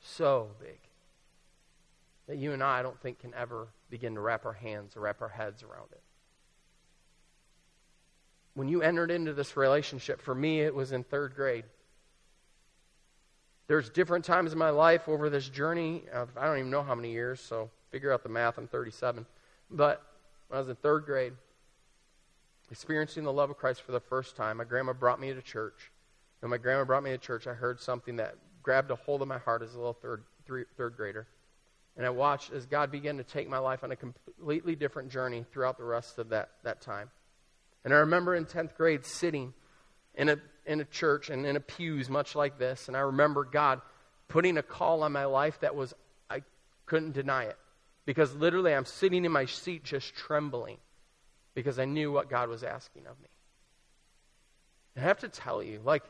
[0.01, 0.79] so big
[2.27, 5.01] that you and I, I don't think, can ever begin to wrap our hands or
[5.01, 6.01] wrap our heads around it.
[8.55, 11.65] When you entered into this relationship, for me, it was in third grade.
[13.69, 16.95] There's different times in my life over this journey of I don't even know how
[16.95, 18.59] many years, so figure out the math.
[18.59, 19.27] I'm 37.
[19.71, 20.03] But
[20.49, 21.33] when I was in third grade,
[22.71, 25.91] experiencing the love of Christ for the first time, my grandma brought me to church.
[26.41, 29.23] And When my grandma brought me to church, I heard something that grabbed a hold
[29.23, 31.27] of my heart as a little third, three, third grader.
[31.97, 35.45] And I watched as God began to take my life on a completely different journey
[35.53, 37.11] throughout the rest of that, that time.
[37.85, 39.53] And I remember in 10th grade sitting
[40.15, 43.45] in a, in a church and in a pews much like this, and I remember
[43.45, 43.81] God
[44.29, 45.95] putting a call on my life that was,
[46.31, 46.43] I
[46.87, 47.57] couldn't deny it.
[48.07, 50.79] Because literally, I'm sitting in my seat just trembling
[51.55, 53.29] because I knew what God was asking of me.
[54.95, 56.03] And I have to tell you, like,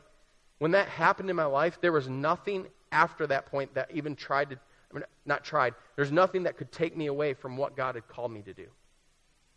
[0.59, 4.51] when that happened in my life, there was nothing after that point that even tried
[4.51, 4.55] to,
[4.91, 8.07] I mean, not tried, there's nothing that could take me away from what God had
[8.07, 8.67] called me to do.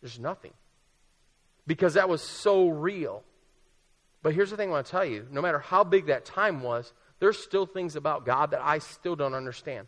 [0.00, 0.52] There's nothing.
[1.66, 3.22] Because that was so real.
[4.22, 6.62] But here's the thing I want to tell you no matter how big that time
[6.62, 9.86] was, there's still things about God that I still don't understand.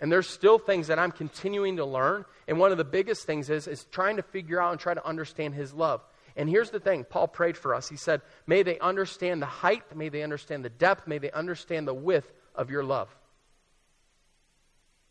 [0.00, 2.24] And there's still things that I'm continuing to learn.
[2.46, 5.04] And one of the biggest things is, is trying to figure out and try to
[5.04, 6.00] understand His love.
[6.36, 7.88] And here's the thing Paul prayed for us.
[7.88, 11.88] He said, May they understand the height, may they understand the depth, may they understand
[11.88, 13.08] the width of your love.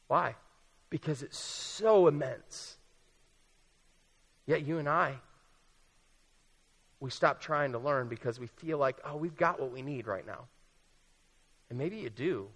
[0.08, 0.36] Why?
[0.90, 2.78] Because it's so immense.
[4.46, 5.16] Yet you and I,
[7.02, 10.08] we stop trying to learn because we feel like, oh, we've got what we need
[10.08, 10.46] right now.
[11.70, 12.48] And maybe you do.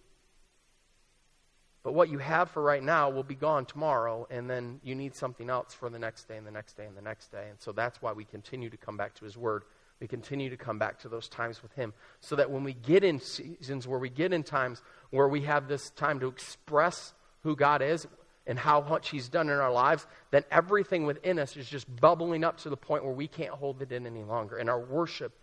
[1.83, 5.15] But what you have for right now will be gone tomorrow, and then you need
[5.15, 7.47] something else for the next day and the next day and the next day.
[7.49, 9.63] And so that's why we continue to come back to His Word.
[9.99, 13.03] We continue to come back to those times with Him so that when we get
[13.03, 17.55] in seasons where we get in times where we have this time to express who
[17.55, 18.07] God is
[18.45, 22.43] and how much He's done in our lives, then everything within us is just bubbling
[22.43, 24.57] up to the point where we can't hold it in any longer.
[24.57, 25.33] And our worship,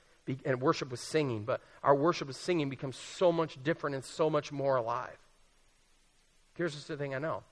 [0.44, 4.31] and worship was singing, but our worship with singing becomes so much different and so
[4.31, 5.16] much more alive.
[6.59, 7.44] Here's just the thing I know.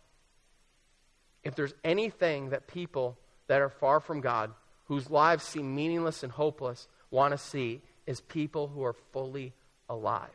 [1.45, 3.16] If there's anything that people
[3.47, 4.51] that are far from God,
[4.87, 9.53] whose lives seem meaningless and hopeless, want to see, is people who are fully
[9.88, 10.29] alive.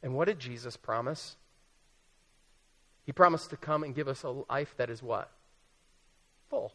[0.00, 1.34] And what did Jesus promise?
[3.02, 5.28] He promised to come and give us a life that is what?
[6.50, 6.72] Full.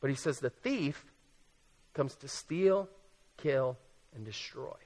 [0.00, 1.04] But he says the thief
[1.94, 2.88] comes to steal,
[3.38, 3.76] kill,
[4.14, 4.76] and destroy.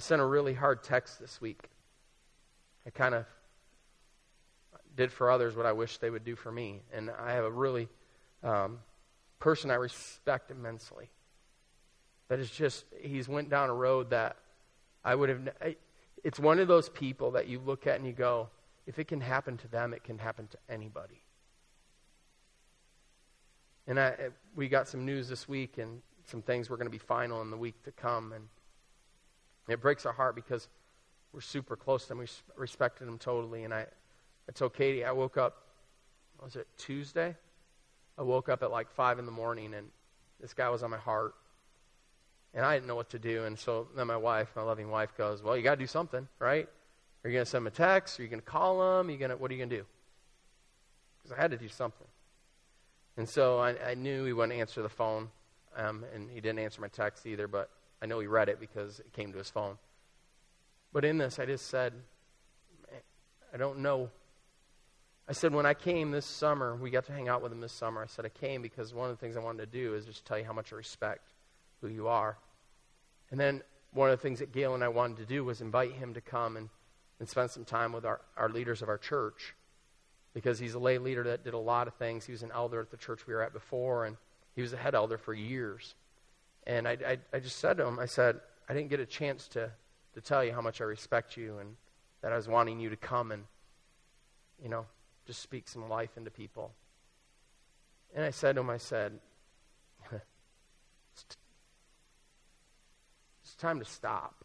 [0.00, 1.68] I sent a really hard text this week.
[2.86, 3.26] I kind of
[4.96, 6.80] did for others what I wish they would do for me.
[6.90, 7.86] And I have a really
[8.42, 8.78] um,
[9.40, 11.10] person I respect immensely.
[12.28, 14.38] That is just, he's went down a road that
[15.04, 15.50] I would have,
[16.24, 18.48] it's one of those people that you look at and you go,
[18.86, 21.20] if it can happen to them, it can happen to anybody.
[23.86, 24.14] And I,
[24.56, 27.50] we got some news this week and some things were going to be final in
[27.50, 28.32] the week to come.
[28.32, 28.48] And
[29.72, 30.68] it breaks our heart because
[31.32, 32.18] we're super close to him.
[32.18, 33.64] We respected him totally.
[33.64, 33.86] And I,
[34.48, 35.56] I told Katie, I woke up,
[36.42, 37.36] was it Tuesday?
[38.18, 39.88] I woke up at like 5 in the morning and
[40.40, 41.34] this guy was on my heart.
[42.52, 43.44] And I didn't know what to do.
[43.44, 46.26] And so then my wife, my loving wife, goes, Well, you got to do something,
[46.40, 46.68] right?
[47.22, 48.18] Are you going to send him a text?
[48.18, 49.08] Are you going to call him?
[49.08, 49.86] Are you gonna, what are you going to do?
[51.18, 52.06] Because I had to do something.
[53.16, 55.28] And so I, I knew he wouldn't answer the phone.
[55.76, 57.70] Um, and he didn't answer my text either, but
[58.02, 59.76] I know he read it because it came to his phone.
[60.92, 61.92] But in this, I just said,
[63.52, 64.10] I don't know.
[65.28, 67.72] I said, when I came this summer, we got to hang out with him this
[67.72, 68.02] summer.
[68.02, 70.24] I said, I came because one of the things I wanted to do is just
[70.24, 71.32] tell you how much I respect
[71.80, 72.36] who you are.
[73.30, 75.92] And then one of the things that Gail and I wanted to do was invite
[75.92, 76.68] him to come and,
[77.18, 79.54] and spend some time with our, our leaders of our church
[80.34, 82.24] because he's a lay leader that did a lot of things.
[82.24, 84.16] He was an elder at the church we were at before, and
[84.54, 85.94] he was a head elder for years.
[86.66, 89.48] And I, I, I just said to him, I said, I didn't get a chance
[89.48, 89.70] to,
[90.14, 91.76] to tell you how much I respect you and
[92.22, 93.44] that I was wanting you to come and,
[94.62, 94.86] you know,
[95.26, 96.72] just speak some life into people.
[98.14, 99.12] And I said to him, I said,
[100.12, 101.36] it's, t-
[103.42, 104.44] it's time to stop.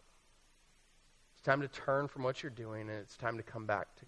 [1.33, 4.05] It's time to turn from what you're doing, and it's time to come back to,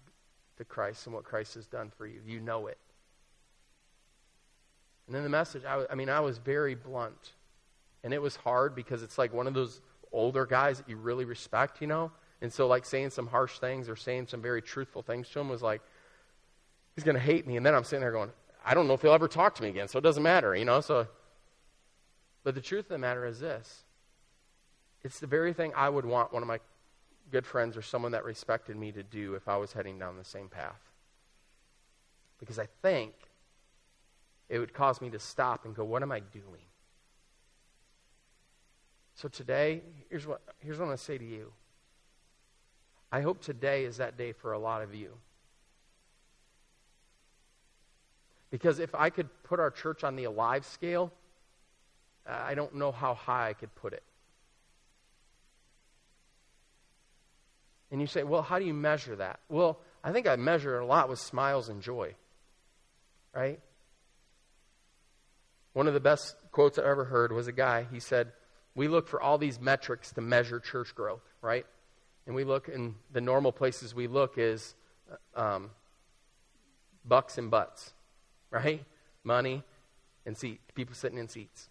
[0.58, 2.20] to Christ and what Christ has done for you.
[2.24, 2.78] You know it.
[5.06, 7.32] And then the message, I, I mean, I was very blunt.
[8.04, 9.80] And it was hard because it's like one of those
[10.12, 12.12] older guys that you really respect, you know?
[12.40, 15.48] And so, like, saying some harsh things or saying some very truthful things to him
[15.48, 15.82] was like,
[16.94, 17.56] he's going to hate me.
[17.56, 18.30] And then I'm sitting there going,
[18.64, 20.64] I don't know if he'll ever talk to me again, so it doesn't matter, you
[20.64, 20.80] know?
[20.80, 21.08] So,
[22.44, 23.84] but the truth of the matter is this
[25.02, 26.60] it's the very thing I would want one of my
[27.30, 30.24] good friends or someone that respected me to do if I was heading down the
[30.24, 30.80] same path.
[32.40, 33.12] Because I think
[34.48, 36.67] it would cause me to stop and go, what am I doing?
[39.18, 41.50] So today, here's what, here's what I'm going to say to you.
[43.10, 45.10] I hope today is that day for a lot of you.
[48.52, 51.12] Because if I could put our church on the alive scale,
[52.28, 54.04] I don't know how high I could put it.
[57.90, 59.40] And you say, well, how do you measure that?
[59.48, 62.14] Well, I think I measure it a lot with smiles and joy.
[63.34, 63.58] Right?
[65.72, 68.30] One of the best quotes I ever heard was a guy, he said,
[68.78, 71.66] we look for all these metrics to measure church growth, right?
[72.26, 74.76] And we look, and the normal places we look is
[75.34, 75.70] um,
[77.04, 77.92] bucks and butts,
[78.52, 78.84] right?
[79.24, 79.64] Money
[80.24, 81.68] and seat, people sitting in seats.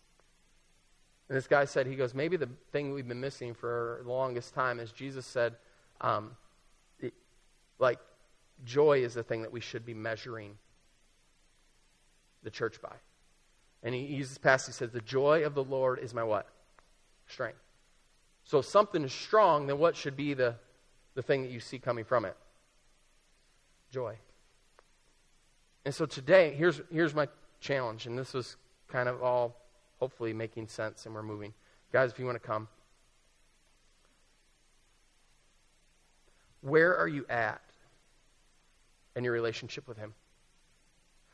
[1.30, 4.54] And this guy said, he goes, maybe the thing we've been missing for the longest
[4.54, 5.56] time is Jesus said,
[6.02, 6.32] um,
[7.00, 7.14] it,
[7.80, 8.00] like,
[8.66, 10.58] joy is the thing that we should be measuring
[12.44, 12.96] the church by.
[13.82, 16.50] And he uses passage, he says, the joy of the Lord is my what?
[17.28, 17.60] Strength.
[18.44, 20.56] So if something is strong, then what should be the,
[21.16, 22.36] the thing that you see coming from it?
[23.92, 24.18] Joy.
[25.86, 27.28] And so today, here's, here's my
[27.60, 28.58] challenge, and this was
[28.88, 29.56] kind of all
[30.00, 31.54] hopefully making sense and we're moving.
[31.92, 32.68] Guys, if you want to come.
[36.62, 37.62] Where are you at
[39.16, 40.14] in your relationship with Him?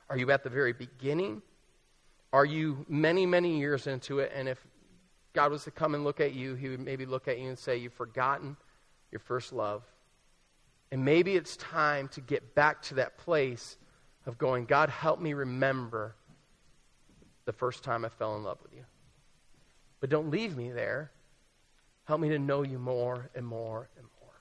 [0.09, 1.41] Are you at the very beginning?
[2.31, 4.31] Are you many, many years into it?
[4.35, 4.59] And if
[5.34, 7.57] God was to come and look at you, He would maybe look at you and
[7.57, 8.55] say, You've forgotten
[9.11, 9.84] your first love.
[10.91, 13.77] And maybe it's time to get back to that place
[14.25, 16.15] of going, God, help me remember
[17.45, 18.84] the first time I fell in love with you.
[19.99, 21.11] But don't leave me there.
[22.05, 24.34] Help me to know you more and more and more.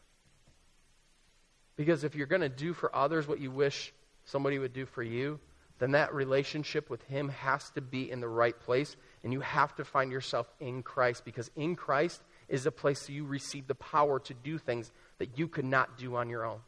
[1.77, 3.93] Because if you're going to do for others what you wish
[4.25, 5.41] somebody would do for you,
[5.79, 8.97] then that relationship with Him has to be in the right place.
[9.25, 13.25] And you have to find yourself in Christ because in Christ is a place you
[13.25, 16.59] receive the power to do things that you could not do on your own.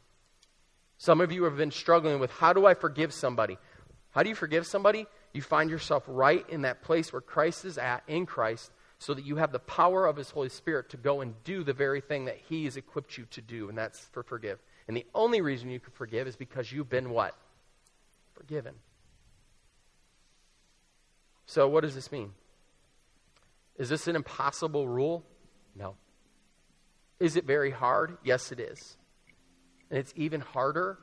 [0.97, 3.57] Some of you have been struggling with how do I forgive somebody?
[4.11, 5.05] How do you forgive somebody?
[5.33, 9.25] You find yourself right in that place where Christ is at, in Christ, so that
[9.25, 12.25] you have the power of His Holy Spirit to go and do the very thing
[12.25, 14.59] that He has equipped you to do, and that's for forgive.
[14.87, 17.35] And the only reason you can forgive is because you've been what?
[18.33, 18.75] Forgiven.
[21.45, 22.31] So, what does this mean?
[23.77, 25.23] Is this an impossible rule?
[25.75, 25.95] No.
[27.19, 28.17] Is it very hard?
[28.23, 28.97] Yes, it is.
[29.89, 30.97] And it's even harder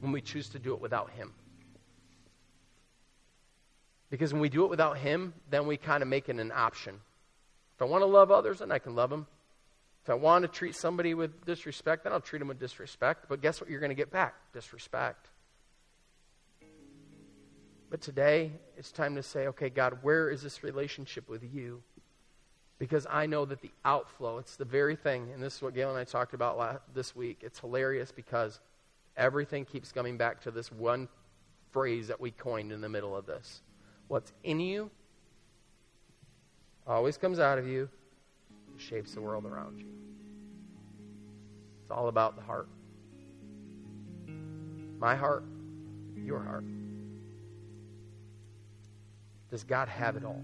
[0.00, 1.32] when we choose to do it without Him.
[4.10, 7.00] Because when we do it without Him, then we kind of make it an option.
[7.76, 9.26] If I want to love others, then I can love them.
[10.02, 13.26] If I want to treat somebody with disrespect, then I'll treat them with disrespect.
[13.28, 14.34] But guess what you're going to get back?
[14.52, 15.28] Disrespect.
[17.90, 21.82] But today, it's time to say, okay, God, where is this relationship with you?
[22.80, 25.90] Because I know that the outflow, it's the very thing, and this is what Gail
[25.90, 27.40] and I talked about last, this week.
[27.42, 28.58] It's hilarious because
[29.18, 31.06] everything keeps coming back to this one
[31.72, 33.60] phrase that we coined in the middle of this.
[34.08, 34.90] What's in you
[36.86, 37.88] always comes out of you
[38.78, 39.86] shapes the world around you.
[41.82, 42.68] It's all about the heart.
[44.98, 45.44] My heart,
[46.16, 46.64] your heart.
[49.50, 50.42] Does God have it all?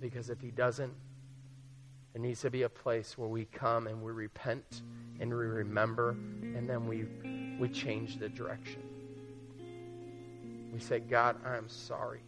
[0.00, 0.92] Because if He doesn't,
[2.12, 4.82] there needs to be a place where we come and we repent
[5.20, 7.04] and we remember and then we,
[7.58, 8.82] we change the direction.
[10.72, 12.20] We say, God, I'm sorry.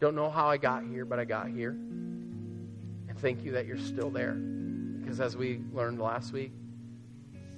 [0.00, 1.70] Don't know how I got here, but I got here.
[1.70, 4.32] And thank you that you're still there.
[4.32, 6.52] Because as we learned last week,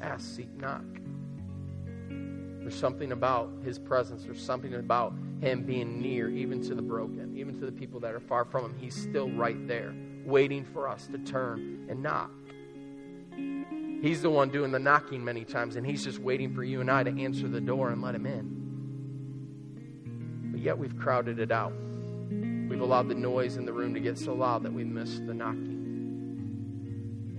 [0.01, 0.85] ask, seek, knock.
[2.09, 4.25] There's something about his presence.
[4.25, 8.15] There's something about him being near, even to the broken, even to the people that
[8.15, 8.75] are far from him.
[8.79, 12.31] He's still right there, waiting for us to turn and knock.
[14.01, 16.91] He's the one doing the knocking many times, and he's just waiting for you and
[16.91, 18.63] I to answer the door and let him in
[20.53, 21.75] But yet we've crowded it out.
[22.31, 25.35] We've allowed the noise in the room to get so loud that we miss the
[25.35, 25.83] knocking.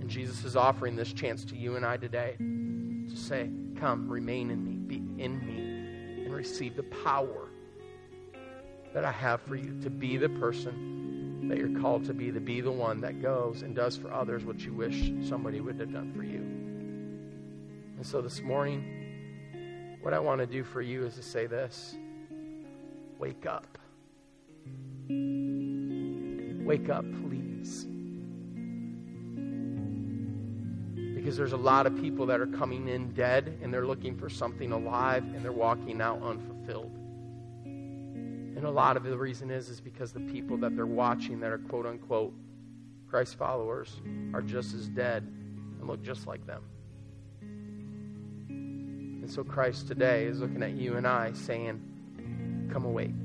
[0.00, 4.50] And Jesus is offering this chance to you and I today to say, Come, remain
[4.50, 7.45] in me, be in me, and receive the power
[8.96, 12.40] that I have for you to be the person that you're called to be, to
[12.40, 15.92] be the one that goes and does for others what you wish somebody would have
[15.92, 16.38] done for you.
[17.98, 21.94] And so this morning, what I want to do for you is to say this
[23.18, 23.76] Wake up.
[26.64, 27.86] Wake up, please.
[31.14, 34.30] Because there's a lot of people that are coming in dead and they're looking for
[34.30, 36.95] something alive and they're walking out unfulfilled.
[38.66, 41.58] A lot of the reason is is because the people that they're watching that are
[41.58, 42.34] quote unquote
[43.08, 44.00] Christ followers
[44.34, 46.62] are just as dead and look just like them.
[48.48, 51.80] And so Christ today is looking at you and I saying,
[52.72, 53.24] Come awake.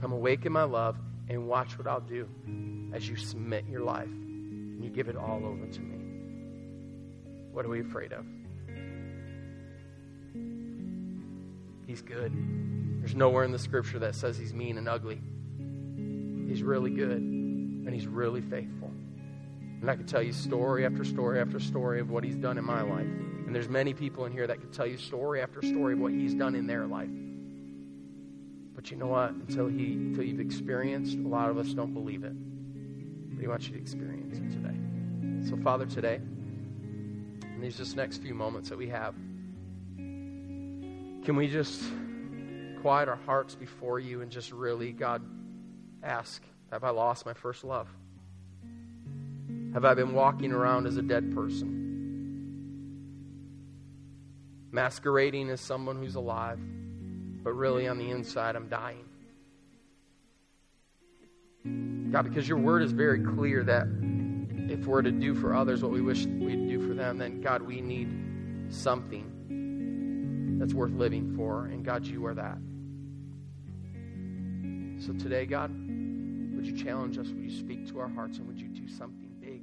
[0.00, 0.96] Come awake in my love
[1.28, 2.28] and watch what I'll do
[2.92, 5.98] as you submit your life and you give it all over to me.
[7.52, 8.26] What are we afraid of?
[11.88, 12.32] He's good.
[13.00, 15.20] There's nowhere in the scripture that says he's mean and ugly.
[16.48, 17.18] He's really good.
[17.18, 18.92] And He's really faithful.
[19.80, 22.64] And I could tell you story after story after story of what He's done in
[22.64, 23.06] my life.
[23.06, 26.12] And there's many people in here that could tell you story after story of what
[26.12, 27.08] He's done in their life.
[28.74, 29.30] But you know what?
[29.30, 32.34] Until he until you've experienced, a lot of us don't believe it.
[33.34, 35.48] But he wants you to experience it today.
[35.48, 36.20] So, Father, today,
[37.42, 39.14] in these just next few moments that we have,
[41.28, 41.82] can we just
[42.80, 45.22] quiet our hearts before you and just really, God,
[46.02, 47.86] ask, have I lost my first love?
[49.74, 51.68] Have I been walking around as a dead person?
[54.72, 56.58] Masquerading as someone who's alive?
[57.44, 59.04] but really on the inside, I'm dying.
[62.10, 63.86] God, because your word is very clear that
[64.70, 67.60] if we're to do for others what we wish we'd do for them, then God,
[67.60, 68.08] we need
[68.70, 69.37] something
[70.58, 71.66] that's worth living for.
[71.66, 72.58] And God, you are that.
[75.04, 77.28] So today, God, would you challenge us?
[77.28, 78.38] Would you speak to our hearts?
[78.38, 79.62] And would you do something big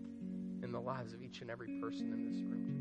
[0.64, 2.75] in the lives of each and every person in this room?